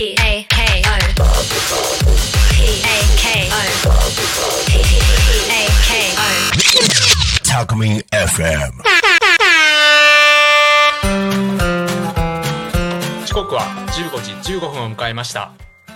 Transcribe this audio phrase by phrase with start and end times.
[0.00, 0.96] P A K O
[2.54, 3.60] P A K O
[4.64, 4.72] P
[5.50, 6.24] A K O
[7.44, 8.80] Talkme FM.
[13.26, 15.52] 時刻は15時15分を迎えました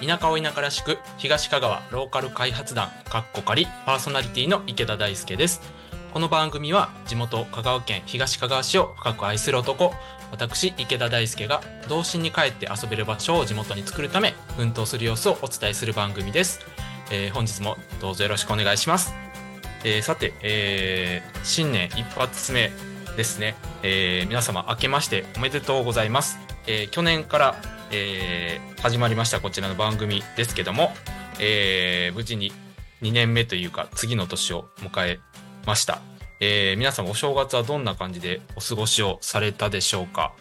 [0.07, 5.63] 田舎を田舎らしく東香川ローカル開発団かっこ仮パーソナリティの池田大輔です
[6.13, 9.95] この番組は地元香川県東香川市を深く愛する男
[10.35, 16.59] 私池田大輔が童心に帰って遊べる場所を地元に作るため奮闘する様子をお伝えする番組です、
[17.13, 19.15] えー本日もどうぞよろしくお願いします、
[19.85, 22.73] えーさて、えー新年一発目
[23.17, 23.55] ですね、
[23.85, 27.55] えー皆様明けましておめでとうございます、えー去年から、
[27.93, 30.91] えー始まりましたこちらの番組ですけども、
[31.39, 32.51] えー無事に
[33.03, 35.21] 2年目というか次の年を迎え
[35.65, 36.03] ました、
[36.41, 40.33] えー皆様お正月はどんな感じでお過ごしをされたでしょうか、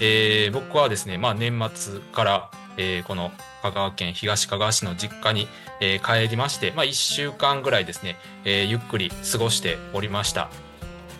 [0.00, 3.30] えー僕はですね、まあ、年末から、えーこの
[3.62, 5.46] 香川県東香川市の実家に、
[5.80, 10.50] えー帰りまして、まあ、1週間ぐらいですね、えーゆっくり過ごしておりました。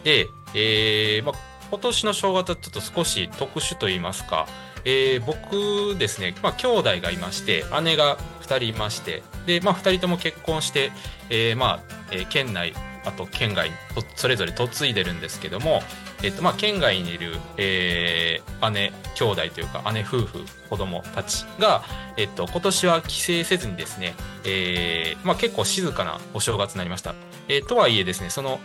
[0.05, 1.35] で、えーまあ、
[1.71, 4.47] 今年の正月はちょっと少し特殊と言いますか、
[4.85, 10.91] えー僕ですね、まあ、兄弟がいまして姉が2人いましてで、まあ、2人とも結婚して、
[11.31, 11.81] えーまあ
[12.11, 12.75] えー県内
[13.05, 13.71] あと県外
[14.15, 15.83] それぞれ嫁いでるんですけども、
[16.23, 21.83] えっとまあ、県外にいる、えー姉兄弟というか姉夫婦子供たちが、
[22.17, 24.15] えっと、今年は帰省せずにですね、
[24.45, 27.15] えーまあ、結構静かなお正月になりました。
[27.49, 28.61] えーとはいえですねその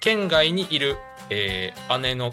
[0.00, 0.96] 県外にいる、
[1.30, 2.32] えー姉の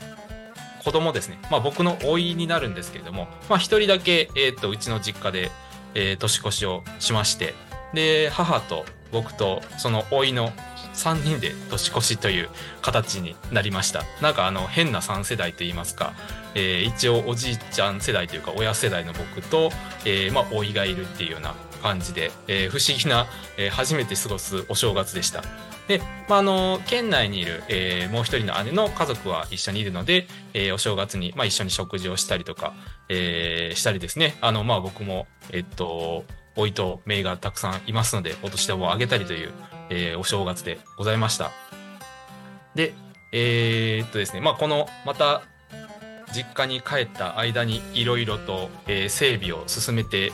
[0.83, 5.51] 子供ですね、まあ、僕の甥いになるんですけれども、まあ、一人だけ、えー、とうちの実家で、
[5.95, 7.55] えー年越しをしまして
[7.93, 10.51] で母と僕とその甥の
[10.93, 12.49] 3人で年越しという
[12.81, 14.03] 形になりました。
[14.21, 16.13] なんかあの変な3世代といいますか、
[16.53, 19.71] えー一応おじいちゃん世代というか親世代の僕と、
[20.05, 23.25] えーまあ、甥いがいるっていうような感じで、えー不思議な、
[23.57, 25.43] えー初めて過ごすお正月でした。
[25.87, 32.73] で、まあ、あの県内にいる、えーもう一人の姉の家族は一緒にいるので、えーお正月に、まあ、一緒に食事をしたりとか、
[33.09, 34.37] えーしたりですね。
[34.41, 36.23] あの、まあ、僕も、えっと
[36.55, 39.53] おいと姪がたくさんいますのでお年玉をあげたりという、
[39.89, 41.51] えーお正月でございました。
[42.75, 42.93] で
[43.31, 45.41] えーっとですねまあこのまた
[46.33, 50.31] 実家に帰った間にいろいろと、えー整備を進めて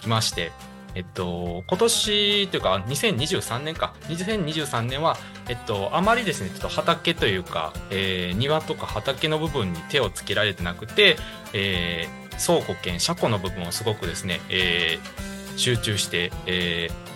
[0.00, 0.52] きまして
[0.94, 3.94] えっと、今年というか2023年か。
[4.08, 5.16] 2023年は、
[5.48, 11.16] えっと、あまりですねちょっと畑というか、えー庭とか畑の部分に手をつけられてなくて、
[11.54, 17.12] えー倉庫兼車庫の部分をすごくですね、えー集中して、えー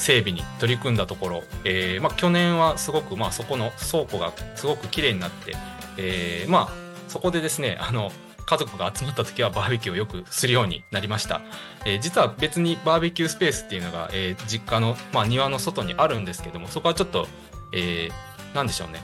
[0.00, 5.54] 整備に取り組んだところ、えーまあ、去年はすごく、まあ、そこの倉庫がすごく綺麗になって、
[5.98, 6.72] えーまあ、
[7.06, 8.10] そこでですねあの
[8.46, 11.40] 家族が集まった時はバーベキューをよくするようになりました。
[11.84, 17.28] えー実は別にバーベキュースペースっていうのが、えー実家の、まあ、庭の外にあるんですけどもそこはちょっと、
[17.72, 19.00] えーでしょうね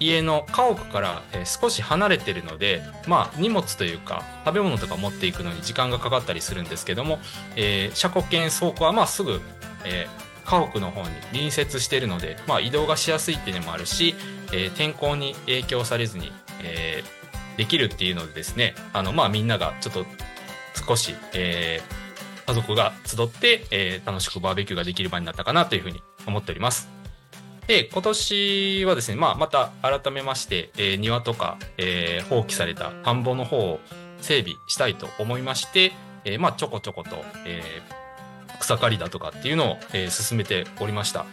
[0.00, 7.18] 家の家屋から、え少し離れてるので、まあ、荷物というか食べ物とか持っていくのに時間がかかったりするんですけども、
[7.56, 9.40] えー車庫兼倉庫はまあすぐ、
[9.84, 14.14] えー家屋の方に隣接してるので、まあ、移動がしやすいっていうのもあるし、
[14.52, 16.32] えー天候に影響されずに、
[16.62, 17.02] え
[17.56, 20.06] できるっていうのでですねあの、まあ、みんながちょっと
[20.86, 21.80] 少し、え
[22.46, 26.97] 家族が集って、え楽しくバーベキューができる場になったかなというふうに思っております。
[27.68, 33.78] で、今年はですね、まあ、また改めまして、えー庭とか、えー放棄された田んぼの方を
[34.20, 35.92] 整備したいと思いまして、
[36.24, 37.62] えーまあ、ちょこちょこと、え
[38.58, 41.26] 草刈りだとかっていうのを、え進めておりました。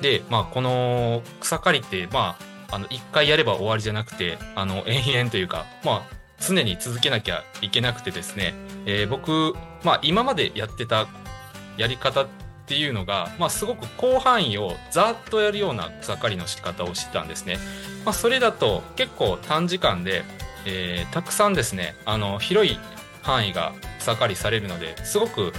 [0.00, 2.38] で、まあ、この草刈りって、ま
[2.70, 6.02] あ、あの、一回やれば終わりじゃなくて、あの、延々というか、まあ、
[6.40, 8.54] 常に続けなきゃいけなくてですね、
[8.86, 9.54] え僕、
[9.84, 11.06] まあ、今までやってた
[11.76, 12.26] やり方
[12.70, 17.56] っていうのが、まあ、すごく広範囲をざっとやるような草刈りの仕方をしてたんですね。
[18.04, 20.22] まあ、それだと結構短時間で、
[20.66, 22.78] えーたくさんですね、あの、広い
[23.22, 25.52] 範囲が草刈りされるので、すごく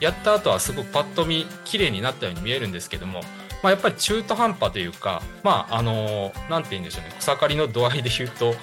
[0.00, 3.20] やった後はすごくパッと見綺麗になったように見えるんですけども、
[3.62, 8.54] まあ、やっぱり中途半端というか、まあ、あのなんて言うんでしょうね、草刈りの度合いで言うと、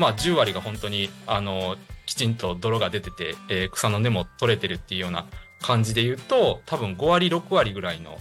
[0.00, 1.76] まあ、10割が本当に、あの
[2.06, 5.26] きちんと泥が出てて、えー草の根も取れてるっていうような
[5.62, 8.18] 感じで言うと、多分5割、6割ぐらいの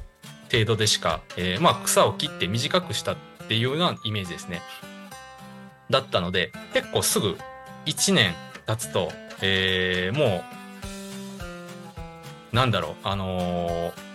[0.52, 3.16] 程度でしか、えーまあ、草を切って短くしたっ
[3.48, 4.62] ていうようなイメージですね。
[5.90, 7.38] だったので、結構すぐ
[7.86, 8.34] 1年
[8.66, 9.12] 経つと、
[9.42, 10.44] えーも
[12.54, 14.12] う、なんだろう、あのー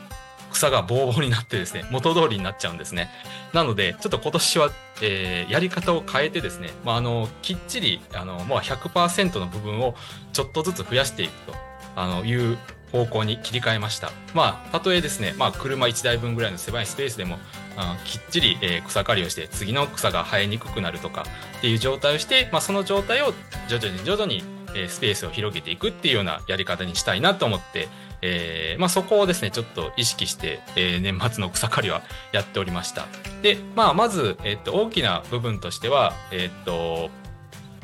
[0.57, 3.11] 草がボーボーになってですね元通りになっちゃうんですね
[3.53, 4.71] なのでちょっと今年は、
[5.03, 9.95] えー、やり方を変えてですね、まあ、あのきっちりあの、まあ、100%の部分を
[10.33, 11.55] ちょっとずつ増やしていくと
[11.95, 12.59] あのいう
[12.97, 14.11] 方向に切り替えました。
[14.35, 17.39] まあたとえですね、まあ、車1台分ぐらいの狭いスペースでも
[17.77, 21.25] あきっちり、え、草刈りをして次の草が生えにくくなるとか
[21.59, 23.33] っていう状態をして、まあ、その状態を
[23.69, 24.43] 徐々に徐々に、
[24.75, 27.89] え、スペースを広げていくっていうようなやり方にしたいなと思って、
[28.23, 32.03] えーまあ、そこをですねちょっと意識して、えー、年末の草刈りは
[32.33, 33.07] やっておりました。
[33.43, 37.11] で、まあ、まず、え、っと大きな部分としては、え、っと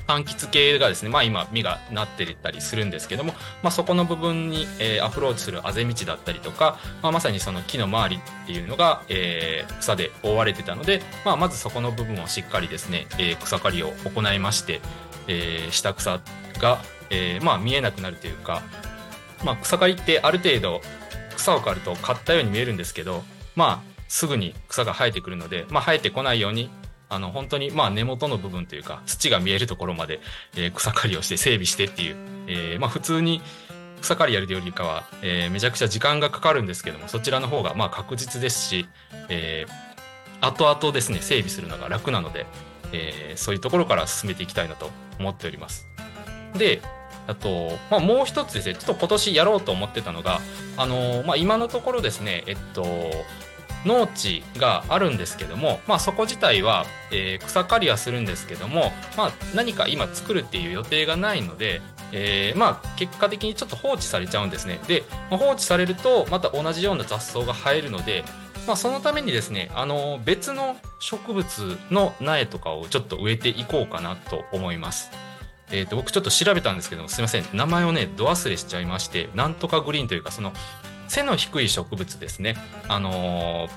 [0.06, 3.32] 柑橘系がですね、まあ今、実がなってたりするんですけども、
[3.62, 14.80] まあそこの部分に、えー、アプローチするあぜ道だったりとか、まあまさにその木の周りっていうのが、えー、草で覆われてたので、まあまずそこの部分をしっかりですね、えー、草刈りを行いまして、
[15.28, 16.20] えー、下草
[16.58, 16.78] が、
[17.10, 18.62] えー、まあ見えなくなるというか、
[19.44, 20.80] まあ草刈りってある程度
[21.36, 23.22] 草を刈ると刈ったように見えるんですけど、
[23.56, 26.70] まあすぐに草が生えてくるので、まあ生えてこないように
[27.12, 30.20] あの本当にまあ根元の部分というか土が見えるところまで、
[30.56, 32.16] えー、草刈りをして整備してっていう、
[32.48, 33.42] えー、まあ普通に
[34.00, 38.88] 草刈りやるよりかは、えー、めちゃくちゃ時間がかかるんですけどもそちらの方がまあ確実ですし、
[39.28, 42.46] えー、後々ですね整備するのが楽なので、
[42.94, 45.86] えー、そういうところから進めていきたいなと思っております。
[46.56, 46.80] で
[47.26, 50.40] あと、まあ、もう一つですねちょっと今年やろうと思ってたのが
[50.78, 52.86] あのまあ、今のところですねえっと
[53.84, 61.80] 農地があるんですけども、まあ、そこ自体は、えー、草刈りはするんですけども、まあ、何か今作るっていう予定がないので、
[62.12, 68.24] えー、まあ結果的にちょっと放置されちゃうんですねで、まあ、放置されるとまた同じような雑草が生えるので、
[68.66, 75.10] まあ、そのためにですねあの別の植物の苗とかをちょっと植えていこうかなと思います。
[75.74, 80.52] えー、と僕ちょっと調べたんですけどもすいません名前をねど忘れしちゃいましてなんとかグリーンというかその
[81.12, 82.56] 背の低い植物ですね。
[82.88, 83.68] あの、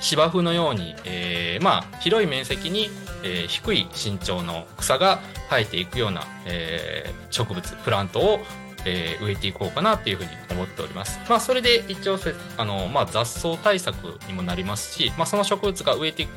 [0.00, 2.88] 芝生のように、えー、まあ、広い面積に、
[3.24, 5.18] えー、低い身長の草が
[5.50, 8.38] 生えていくような、えー、植物、プラントを、
[8.84, 11.18] え、植えていこうかなっていうふうに思っております。
[11.28, 12.16] まあ、それで一応
[12.56, 16.28] あの、まあ、雑草対策にもなりますし、まあ、その植物が植えて、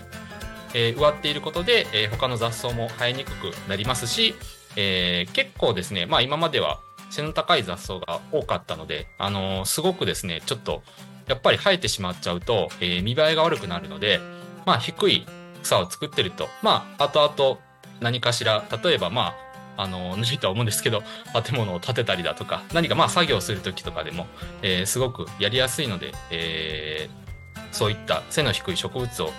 [0.74, 4.34] え、植わっていることで、え、他の雑草も生えにくくなりますし、
[4.76, 6.80] え、結構ですね、まあ、今までは
[7.12, 10.82] 背の高い雑草が多かったので、あの、すごくですね、ちょっと、
[11.28, 14.20] やっぱり生えてしまっちゃうと、えー、見栄えが悪くなるので、
[14.66, 15.26] まあ、低い
[15.62, 17.60] 草を作ってると、まあ、後々
[18.00, 19.36] 何かしら、例えば、ま
[19.78, 21.04] あ、あの、抜いとは思うんですけど、
[21.46, 24.28] 建物を建てたりだとか、何かまあ作業する時とかでも、
[24.62, 29.32] えー、すごくやりやすいので、えー、そういった背の低い植物を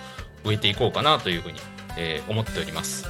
[0.43, 1.59] 植えていこうかなというふうに、
[1.97, 3.07] えー、思っております。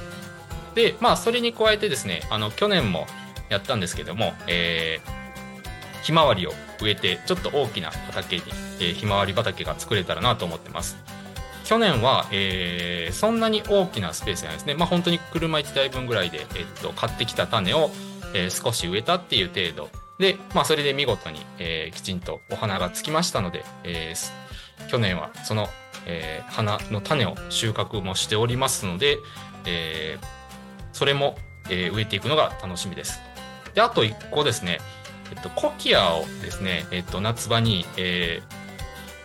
[0.76, 3.08] で、まあ、それに加えてですね、あの、去年も、
[3.54, 6.52] やったんですけども、えー、ひまわりを
[6.82, 8.44] 植えてちょっと大きな畑に、
[8.80, 10.98] えー、ひまわり畑が作れたらなと思ってます。
[11.64, 14.74] 去年は、えー、そんなに大きなスペースじゃなんですね。
[14.76, 17.90] まあ本当に車1台分ぐらいで、えー、っと買ってきた種を、
[18.34, 20.04] えー、少し植えたっていう程度。
[20.20, 25.68] で、まあ、それで見事に、えー、きちんとお花がつきましたので、えー、去年はその、
[26.06, 29.18] えー、花の種を収穫もしておりますので、
[29.66, 30.26] えー、
[30.94, 31.36] それも、
[31.70, 33.20] えー、植えていくのが楽しみです。
[33.74, 34.80] で、あと1個ですね、
[35.32, 38.42] えっと、コキアをですね、えっと、夏場に、え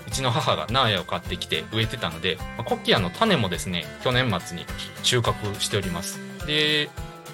[0.05, 4.65] ー、うちの母が苗を買ってきて植えてたので、まあ、コキアの種もですね、去年末に
[5.03, 6.19] 収穫しております。
[6.47, 6.89] で、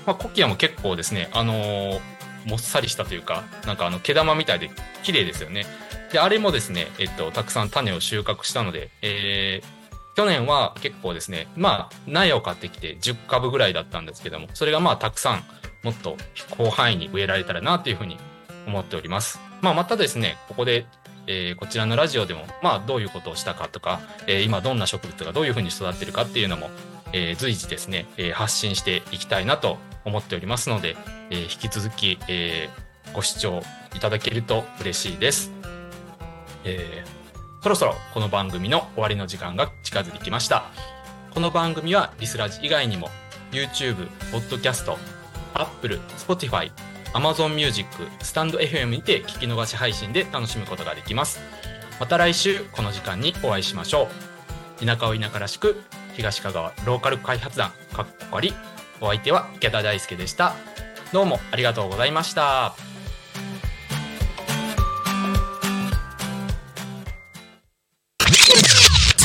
[0.07, 2.01] まあ、コキアも結構ですね、あのー、
[2.47, 4.71] もっさりしたというか、なんかあの毛玉みたいで
[5.03, 5.67] 綺麗ですよね。
[6.13, 15.45] で、あれもですね、えっと、たくさん種を収穫したので、えー、去年は結構ですね、まあ、苗を買ってきて10株ぐらいだったんですけども、それがまあたくさん
[15.85, 16.17] もっと
[16.57, 18.19] 広範囲に植えられたらなというふうに
[18.67, 19.39] 思っております。
[19.61, 20.87] まあ、またですね、ここで、
[21.27, 26.71] えー、こちらのラジオでも、まあ、どういうことをしたかとか、えー、今どんな植物がどういうふうに育ってるかっていうのも、
[27.13, 30.97] えー、随時ですね、え発信していきたいなと思っておりますので、
[31.31, 32.69] え引き続き、え
[33.13, 33.63] ご視聴
[33.95, 35.53] いただけると嬉しいです。
[36.65, 37.05] え
[37.63, 40.65] そろそろこの番組の終わりの時間が近づいてきました。
[41.33, 43.11] この番組はリスラジ以外にも
[43.53, 44.97] YouTube、Podcast、
[45.55, 46.71] Apple、Spotify、
[47.15, 47.89] Amazon Music、
[48.21, 51.41] スタンド FM にて聞き逃し配信で楽しむことができます。
[52.01, 54.09] また来週この時間にお会いしましょ
[54.81, 54.85] う。
[54.85, 55.81] 田舎を田舎らしく
[56.15, 58.53] 東香川ローカル開発団かっこり
[59.01, 60.55] お相手は池田大輔でした。
[61.13, 62.75] どうもありがとうございました。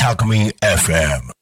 [0.00, 1.39] Talk Me FM